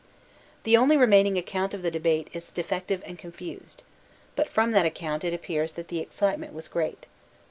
[0.63, 3.83] The only remaining account of the debate is defective and confused.
[4.35, 7.05] But from that account it appears that the excitement was great.